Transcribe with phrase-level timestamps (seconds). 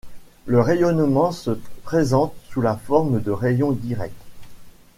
[0.47, 1.51] Le rayonnement se
[1.83, 4.09] présente sous la forme de rayons directs.